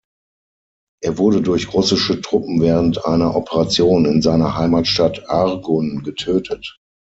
Er 1.03 1.19
wurde 1.19 1.43
durch 1.43 1.75
russische 1.75 2.21
Truppen 2.21 2.59
während 2.59 3.05
einer 3.05 3.35
Operation 3.35 4.05
in 4.05 4.23
seiner 4.23 4.55
Heimatstadt 4.57 5.29
Argun 5.29 6.01
getötet. 6.01 6.79